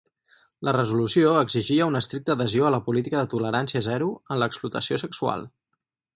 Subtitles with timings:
[0.69, 5.47] La resolució exigia una estricta adhesió a la política de tolerància zero en l'explotació sexual.